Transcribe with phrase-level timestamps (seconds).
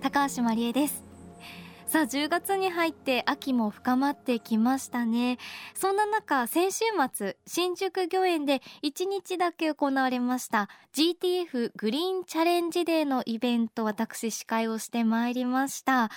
[0.00, 1.04] 高橋真理恵です。
[1.86, 5.38] さあ10月に入って秋も深まってきましたね。
[5.74, 6.84] そんな中先週
[7.14, 16.10] 末新宿御苑で1日だけ行われました GTF グリーンチャレンジデーのイベント私司会をしてまいりました。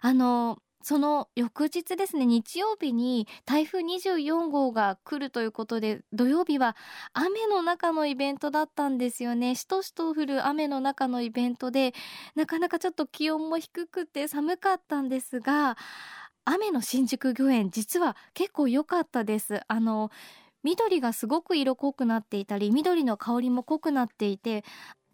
[0.00, 6.76] あのその翌日ですね日曜日に台風24号が来るということで土曜日は
[7.12, 9.54] 雨の中のイベントだったんですよね。
[9.54, 11.92] しとしと降る雨の中のイベントで
[12.36, 15.76] なかなかちょっと気温も低くて寒かったんですが
[16.46, 19.60] 雨の新宿御苑実は結構良かったです。
[19.68, 20.10] あの
[20.62, 24.64] 緑がすごく色濃くなっていたり緑の香りも濃くなっていて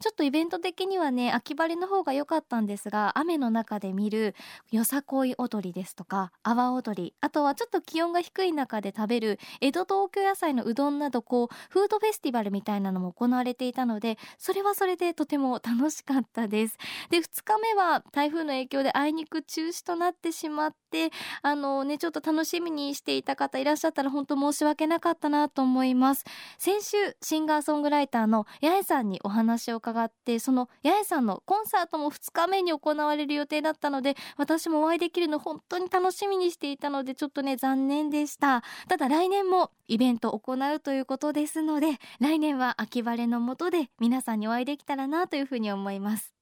[0.00, 4.34] ちょっとイベント的にはね秋晴れの方が良かったんですが雨の中で見る
[4.70, 16.78] よさこい踊りですとか阿波踊りあとはちょっと気温が低い中で食べる江戸東京野菜のうどんなどこうフードフェスティバルみたいなのも行われていたのでそれはそれでとても楽しかったです。
[17.10, 21.10] で2日目は台風の影響であいにく中止となってしまって
[21.42, 26.24] あのねちょっと楽しみにしていた方いらっしゃったら本当申し訳なかったなと思います。
[26.58, 38.62] 先週シンガーソングライターの八重さんにお話を伺ってその八重さんのコンサートも2日目に行われる予定だったので私もお会いできるの本当に楽しみにしていたのでちょっとね残念でした。
[38.88, 46.34] ただ来年もイベントを行うということですので来年は秋晴れの下で皆さんにお会いできたらなというふうに思います。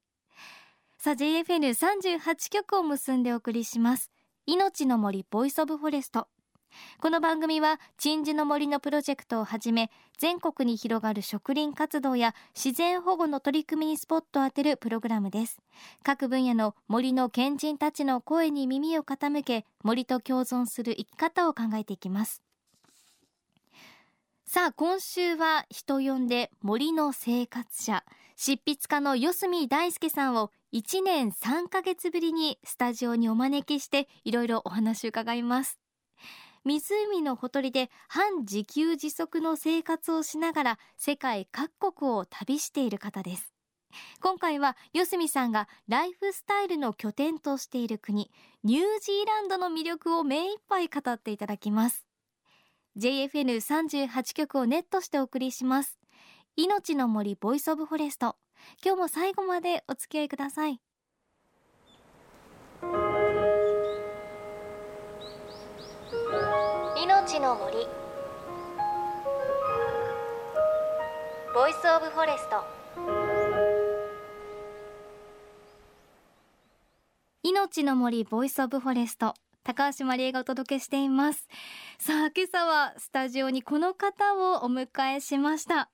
[0.99, 4.11] さあ JFN38 局を結んでお送りします。
[4.47, 6.29] 命の森 Voice of Forest。
[7.01, 15.59] この番組は鎮守の森のプロジェクトをはじめ全国に広がる植林活動や自然保護の取り組みにスポットを当てるプログラムです。
[16.03, 22.43] 各分野の森の賢人たちの声に耳を傾け森と共存する生き方を考えていきます。
[24.47, 28.05] さあ今週は人呼んで森の生活者
[28.37, 35.82] 執筆家の四隅大輔さんを1年3ヶ月ぶりにスタジオにお招きしていろいろお話を伺います。
[36.65, 43.53] 湖のほとりで半自給自足の生活をしながら世界各国を旅している方です。
[44.21, 48.31] 今回は四隅さんがライフスタイルの拠点としている国
[48.65, 52.07] ニュージーランドの魅力を目いっぱい語っていただきます。
[52.97, 55.99] JFN38 局をネットしてお送りします。
[56.57, 58.37] 命の森 Voice of Forest。
[58.85, 60.81] 今日も最後までお付き合いください。
[67.53, 67.87] の森。
[71.55, 72.65] Voice of Forest
[77.43, 81.47] 命の森 Voice of Forest 高橋万里恵がお届けしています。
[81.99, 85.91] さあ今朝はスタジオにこの方をお迎えしました。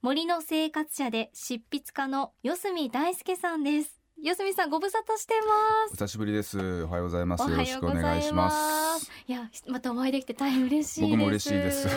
[0.00, 4.01] 森の生活者で執筆家の四隅大輔さんです。
[4.24, 5.94] 四隅さんご無沙汰してます。
[5.94, 6.84] 久しぶりです。
[6.84, 7.50] おはようございます。
[7.50, 8.52] よろしくお願いしま
[9.00, 9.10] す。
[9.26, 11.88] いやまたお会いできて大変嬉しい僕も嬉しいです。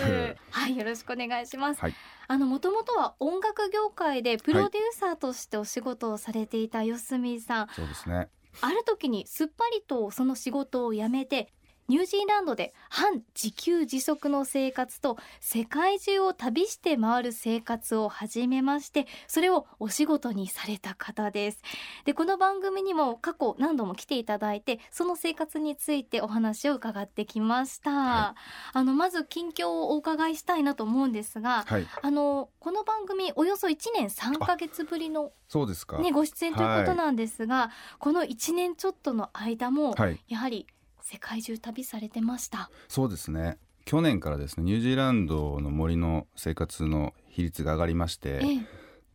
[0.49, 1.93] はいよろしくお願いします、はい、
[2.27, 8.27] あのもともとは音楽業界でプロデューサーとしてお仕事をされていた四隅さん、はい、そうですね。
[8.59, 11.53] ある時にすっぱりとその仕事を辞めて
[11.87, 21.61] ニュージーランドで半自給自足の生活と世界中を旅して回る生活を始めましてそれをお仕事にされた方です。
[22.05, 28.39] でこの番組にも過去何度も来ていただいてその生活についてお話を伺ってきました、はい、
[28.73, 37.69] あのまず近況をお伺いしたいなと思うんですが、はい、あのこの番組およそ1年3ヶ月ぶりのそうですか、ね、ご出演ということなんですが、はい、
[37.99, 39.95] この1年ちょっとの間も、
[40.27, 40.65] やはり
[41.05, 42.71] 世界中旅されてました。
[42.87, 43.59] そうですね。
[43.85, 48.65] 去年からですねニュージーランドの森の生活の比率が上がりまして、ええ、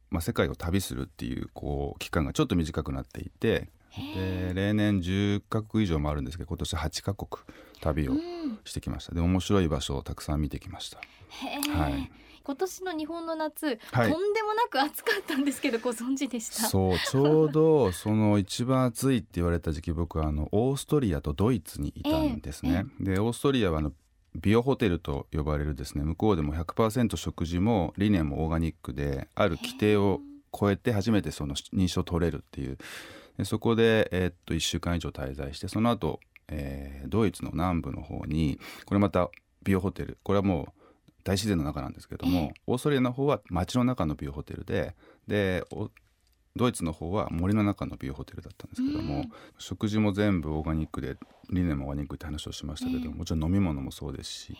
[0.09, 3.71] まあ、世界を旅するっていうこう期間がちょっと短くなっていて
[4.15, 7.43] で例年10カ国以上もあるんですけど今年8カ国
[7.81, 8.13] 旅を
[8.65, 11.01] してきました、うん、で面白い場所をたくさん見てきました。
[11.73, 16.69] はい今年の日本の夏、はい、とんでもなく暑かったんですけどご存知でした？
[16.69, 23.93] そうちょうどその一番暑いって言われた時期僕はあのオーストリアとドイツにいたんですね、えー、でオーストリアはあの
[24.35, 26.05] ビオホテルと呼ばれるですね。
[26.05, 30.21] 向こうでも100%食事も理念もオーガニックである規定を
[30.57, 32.79] 超えて初めてその認証取れるっていう。
[33.37, 39.31] でそこで、えー、っと1週間以上滞在してその後、えー、ドイツの南部の方にこれまた
[39.63, 40.19] ビオホテル。
[40.23, 40.80] これはもう
[41.25, 44.95] 大自然の中なんですけども、オーストリアの方は街の中のビューホテルで
[45.27, 45.65] で
[46.57, 49.25] ドイツの方は森の中のビオホテルだったんですけども、
[49.59, 51.17] 食事も全部オーガニックで
[51.51, 54.57] 理念もオーガニックって話をしましたけど、もちろん飲み物もそうですし。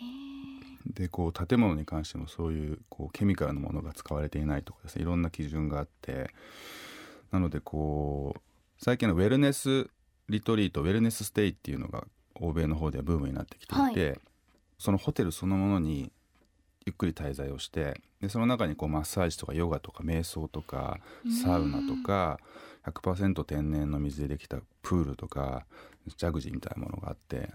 [0.87, 6.31] でこう建物に関してもそういうこうケミカルのものが使われていないとかですねいろんな基準があって
[7.31, 8.41] なのでこう
[8.79, 9.91] 最近のウェルネス
[10.31, 12.05] リトリートウェルネスステイっていうのが
[12.35, 14.21] 欧米の方ではブームになってきていて、はい、
[14.79, 16.11] そのホテルそのものに
[16.87, 20.99] ゆっくり滞在をしてでその中にこうマッサージとかヨガとか瞑想とか
[21.43, 22.39] サウナとか
[22.87, 25.67] 100%天然の水でできたプールとか
[26.17, 27.51] ジャグジーみたいなものがあって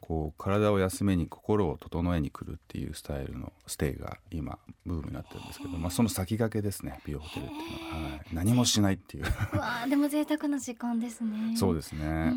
[0.00, 7.58] こう体を休めに心を整えに来るっていうスタイルのステイが今ブームになってるんですけど、まあ、その先駆けですね美容ホテルっていう
[7.94, 9.24] のは、はい、何もしないっていう。
[9.24, 11.56] わでも贅沢な時間ですね。
[11.56, 12.32] そうですね。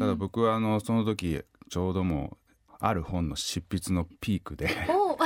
[0.00, 2.36] ただ僕はあのその時ちょうども
[2.68, 4.68] うある本の執筆のピークで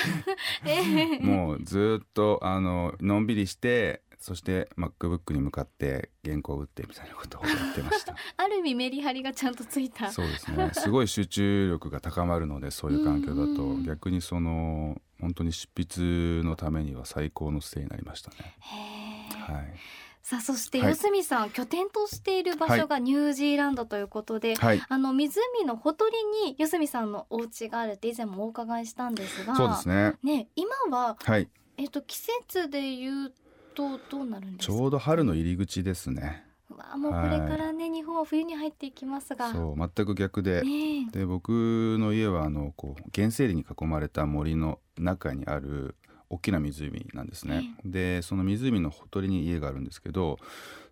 [1.21, 8.17] もうずっとあののんびりしてそして MacBook に向かって原稿を打ってみたいなことをやってました。
[8.37, 10.11] ある意味メリハリがちゃんとついた。
[10.11, 10.71] そうですね。
[10.75, 13.77] すごい集中力が高まるのでそういう環境だと。
[13.83, 18.57] 逆にその本当に執筆のためには最高のステイになりましたね。
[18.61, 26.13] はいさあそして四角さん、はい、拠点としている場所がニュージーランドということで、はい、あの湖のほとり
[26.51, 30.17] に四角さんのお家があるって以前もお伺いしたんですがそうですね。
[30.23, 31.49] ね今は、はい、
[31.79, 33.33] えっと季節でいう
[33.75, 36.45] とどうなるんですちょうど春の入り口ですね。
[36.77, 39.51] わもうこれからね、はい、日本は冬に入っていきますが。
[39.51, 45.97] そう全く逆で、ね、で僕の家はあのこう原生林に囲まれた森の中にある
[46.31, 50.39] 大きな湖なんですね、でその湖のほとりに家があるんですけど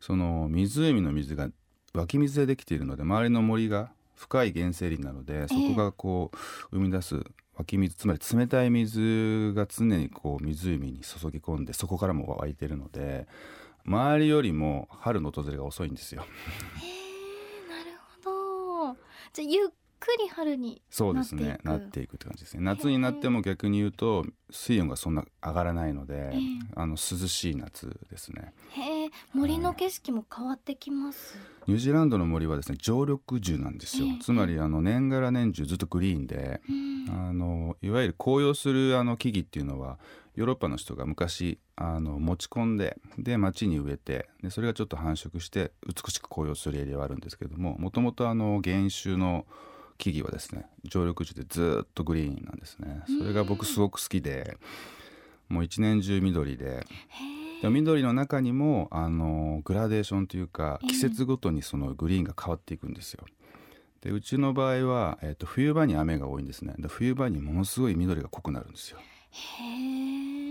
[0.00, 1.48] その湖の水が
[1.92, 6.36] 湧き水でできているので周りの森が深い原生林なのでそこがこう
[6.70, 7.22] 生み出す
[7.56, 13.26] 湧き水つまり冷たい水が常にこう湖に注ぎ込んでそこからも湧いてるので
[13.84, 16.26] 周りよりも春の訪れが遅いんですよ。
[16.82, 18.96] へなるほど。
[19.32, 22.62] じゃゆっくり春にそうですねなっていくって感じですね。
[22.62, 26.32] 夏になっても逆に言うと水温がそんな上がらないので、
[26.74, 26.96] あの涼
[27.26, 28.52] しい夏ですね。
[28.70, 36.60] へえ森の景色も変わってきます、ニュージーランドの森はですね常緑樹なんですよ、つまりあの年がら年中ずっとグリーンで、
[37.08, 39.98] あのいわゆる紅葉するあの木々っていうのは
[40.36, 49.46] ヨーロッパの人が昔あの持ち込んでで町に植えてでそれがちょっと繁殖して美しく紅葉するエリアはあるんですけどももともと原種の
[49.96, 50.66] 木々はですね。
[50.84, 53.02] 常緑樹でずっとグリーンなんですね。
[53.06, 54.56] それが僕すごく好きで
[55.48, 56.86] もう一年中緑で。
[57.62, 63.24] で緑の中にもあのグラデーションというか季節ごとにそのグリーンが変わっていくんですよ。
[64.02, 66.74] でうちの場合は、えーと、冬場に雨が多いんですね。
[66.78, 68.98] で冬場にものすごい緑が濃くなるんですよ。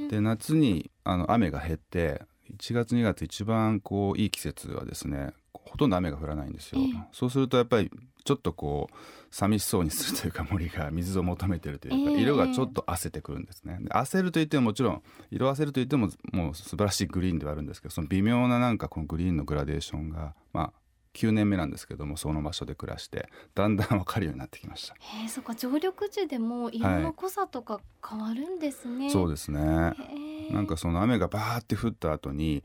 [0.09, 6.81] で夏にあの雨が減って1月2月一番こういい季節はですねほとんど雨が降らないんですよ。
[7.11, 7.91] そうするとやっぱり
[8.23, 8.95] ちょっとこう
[9.29, 13.79] 寂しそうにするというか 森が水を求めてるというか、色がちょっと焦ってくるんですね。
[13.89, 20.73] 焦るといってももちろん色焦るといってももう素晴らしいグリーンではあるんですけどその微妙ななんかこのグリーンのグラデーションがまあ
[21.15, 24.95] 9年目なんですけどもその場所で暮らしてだんだん分かるようになってきました。
[24.99, 29.05] へえ、そっか常緑樹でも色の濃さとか変わるんですね。
[29.05, 29.93] はい、そうですね。
[30.51, 32.63] なんかその雨がバーって降った後に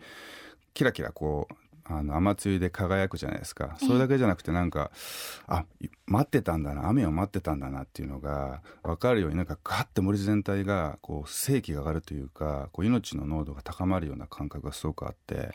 [0.75, 1.55] キラキラこう
[1.93, 4.93] あの雨露で輝くじゃないですかそれだけじゃなくてなんか
[5.49, 5.65] あ
[6.07, 15.51] 待ってたんだな雨を待ってたんだなっていうのが分かるようになんかガッて森全体がこう生気が上がるというかこう命の濃度が高まるような感覚がすごくあって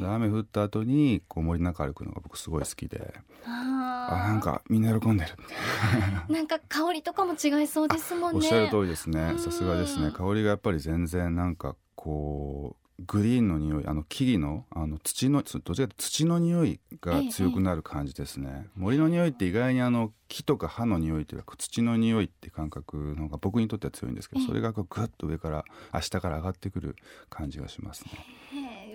[0.00, 3.14] 雨降った後にこう森の中歩くのが僕すごい好きで。
[3.48, 5.30] あなんかみんな喜んでる
[6.32, 8.38] なんか香りとかも違いそうですもんね。
[8.38, 9.34] おっしゃる通りですね。
[9.38, 10.10] さすがですね。
[10.10, 26.96] 香りがやっぱり全然なんかこうグリーンの匂いあの木々のあの土のどちらかというと土の匂いが強くなる感じですね、ええ、森の匂いって意外にあの木とか葉の匂いというか土の匂いって感覚の方が僕にとっては強いんですけど、え、それがこうグッと上から明日から上がってくる
[27.28, 28.10] 感じがしますね。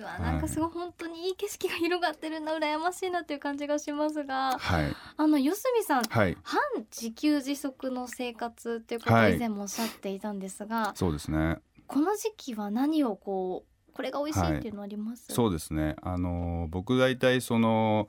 [0.07, 11.57] えー、なんかすごい本当にいい景色が広がってるな羨ましいなっていう感じがしますが、はい、あの四角さん、はい、半自給自足の生活っていうことを以前もおっしゃっていたんですが、はい、そうですね。
[11.87, 15.95] この時期は何をこうこれが美味しいっていうのあります、はい、そうですね。
[16.01, 18.07] あの僕大体その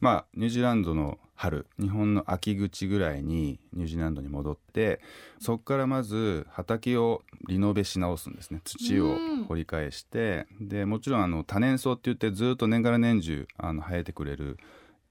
[0.00, 5.00] まあニュージーランドの春日本の秋口ぐらいにニュージーランドに戻って
[5.40, 8.60] そこからまず畑をリノベし直すんですね。
[8.62, 9.16] 土を
[9.48, 14.58] 掘り返してでもちろんあの多年草って言ってずっと年がら年中あの生えてくれる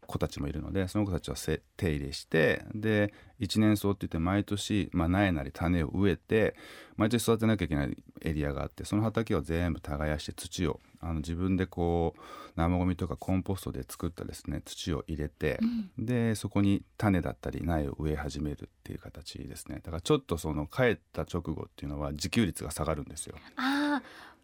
[0.06, 1.36] 子たちもいるのでその子たちは
[1.78, 6.56] 手入れしてで一年草って言って毎年、まあ、苗なり種を植えて
[6.96, 12.22] 毎年育てなきゃいけないエリアがあってその畑を全部耕して土をあの自分でこう
[12.56, 15.60] 生ごみとかコンポストで作ったですね土を入れて、
[15.98, 23.36] うん、でそこに種だったり苗を植え始めるっていう形ですねだからちょっとその帰った直後っていうのは自給率が下がるんですよ。
[23.56, 24.02] あ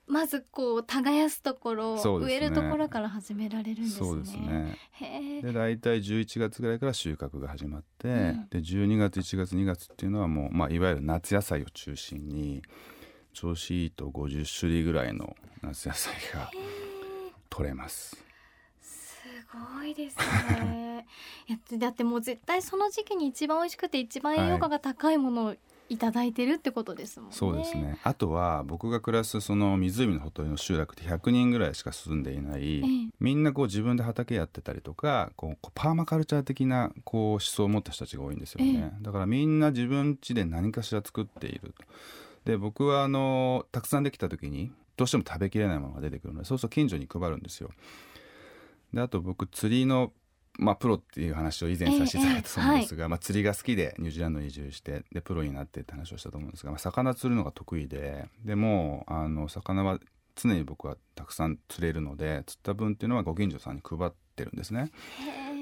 [0.08, 4.08] まずこう耕すところ、ね、植えるところから始められるんですね。
[4.08, 4.78] そうですね。
[5.42, 12.62] で大体11月ぐらいから収穫が始まって、うん、で12月1月2月っていうのはもう、まあ、いわゆる夏野菜を中心に
[13.36, 16.50] 調子いいと50種類ぐらいの夏野菜が
[17.50, 18.16] 取れます。
[18.82, 19.28] す
[19.78, 21.06] ごいですね
[21.78, 25.56] だってもう絶対その時期に一番美味しくて一番栄養価が高いものを
[25.88, 27.36] いただいてるってことですもんね。
[27.36, 27.98] そうですね。
[28.04, 38.94] あとは僕が暮らすその湖のほとりの集落って100人ぐらいしか住んでいない、ええ、みんなこう自分で畑やってたりとか、こうパーマカルチャー的なこう思想を持った人たちが多いんですよね。
[39.00, 41.76] え、だからみんな自分家で何かしら作っている。
[42.46, 47.72] で僕はあのたくさんできた時にどうしても食べきれないものが出てくるのでそうすると近所に配るんですよ。
[48.94, 50.14] であと僕釣りの
[50.58, 60.00] まあ、プロっていう話を以前させていただいたと思うんですが、ええはい、まあ、釣りが好きでニュージーランドに移住してでプロになってって話をしたと思うんですが、まあ、魚釣るのが得意ででもあの魚は
[60.36, 64.92] 常に僕はたくさん釣れるので釣った分っていうのはご近所さんに配ってるんですね。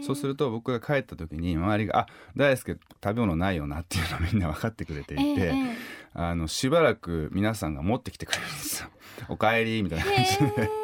[0.06, 5.76] そうすると僕が帰った時に周りが「あ大輔食べ物ないよな」っていうのをみんな分かってくれていて、えー、
[6.14, 8.90] あのしばらく皆さんが持ってきてくれるんですよ。
[9.30, 10.84] おかえりみたいな感じで。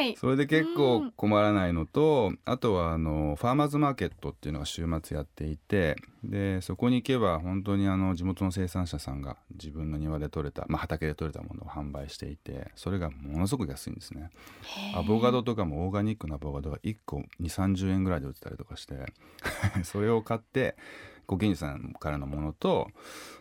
[0.00, 14.30] いそれで結構困らないのと、うん、あとはあのファーマーズマーケットっていうのが週末やっていてでそこに行けば本当にあの地元の生産者さんが自分の庭で採れた、まあ、畑で採れたものを販売していてそれがものすごく安いんですね
[14.94, 18.94] アボカドとかもオーガニックなアボカドが1個2 3 0円ぐらいで売ってたりとかして
[19.84, 20.76] それを買って
[21.28, 22.88] ご近所さんからのものと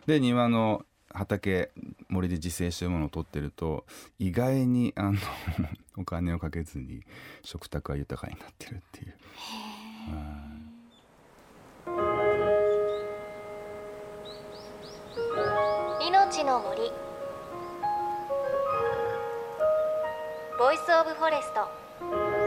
[0.06, 1.72] で庭の畑
[2.10, 3.86] 森で自生してるものを取ってると
[4.20, 5.14] 意外にあの
[5.98, 7.02] お金をかけずに
[7.42, 9.16] 食卓は豊かになってるっていう。
[16.08, 16.92] 命の森。
[20.60, 22.47] Voice of Forest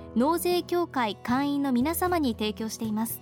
[0.15, 3.21] 納税協会会員の皆様に提供しています。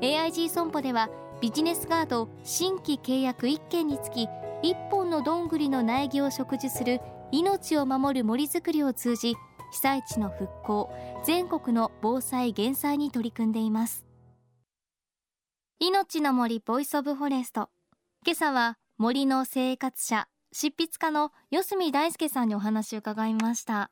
[0.00, 4.28] AIG 損保ではビジネスガード新規契約1件につき
[4.62, 7.00] 1本のどんぐりの苗木を植樹する
[7.32, 9.34] 命を守る森づくりを通じ
[9.72, 10.90] 被災地の復興
[11.24, 14.04] 全国の防災減災に取り組んでいます。
[15.78, 17.70] 命の森 Voice of Forest。
[18.26, 23.90] 今朝は森の生活者執筆家の四角大輔さんにお話を伺いました。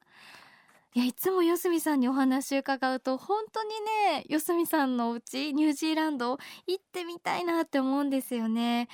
[0.99, 3.69] いやいつも四隅さんにお話伺うと本当に
[4.11, 6.37] ね四隅さんのお家ニュージーランド
[6.67, 8.89] 行ってみたいなって思うんですよね。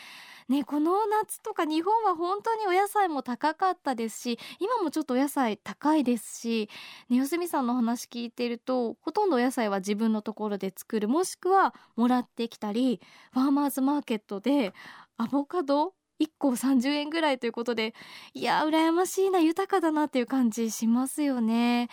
[0.46, 6.68] ねこの夏とか日本は本当にお野菜も高かったですし今もちょっとお野菜高いですし、
[7.08, 13.00] ね、四隅さんの話聞いてるとほとんどお野菜は自分のところで作るもしくはもらってきたり
[13.32, 14.74] ファーマーズマーケットで
[15.16, 17.94] アボカド1個30円ぐらいということで
[18.32, 21.88] いや羨ましいな豊かだなっていう感じしますよね。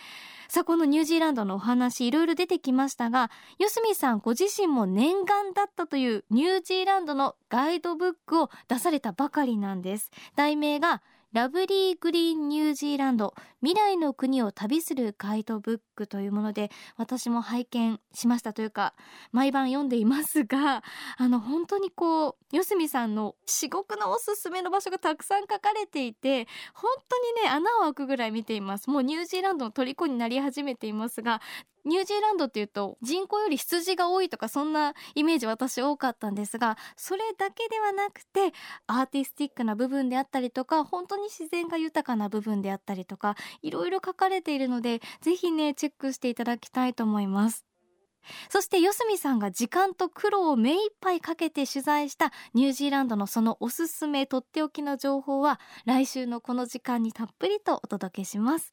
[0.48, 10.10] さあこのニュージーランドのお話いろいろ出てきましたが四隅さんご自身も念願だったというニュージーランドのガイドブックを出されたばかりなんです。
[10.36, 18.92] 題名がラブリーグリーンニュージーランド未来の国を旅するガイドブックというもので私も拝見しましたというか
[19.32, 20.82] 毎晩読んでいますが
[21.16, 28.90] あの本当にこう四隅さんの至極のおすすめの場所がたくさん書かれていて本当にね穴を開くぐらい見ています。
[28.90, 31.40] もうニュージーランドの虜になり始めていますが
[31.84, 38.52] ニュージーランドっていうと人口より羊が多いとかそんなイメージ私多かったんですがそれだけではなくて
[38.86, 47.66] アーティスティックな部分であったりとか本当に自然が豊かな部分であったりとかいろいろ書かれているのでぜひねチェックしていただきたいと思います。
[48.50, 58.72] そして四隅さんが時間と苦労を目いっぱいかけて取材したニュージーランドのそのおすすめとっておきの情報は来週のこの時間にたっぷりとお届けします。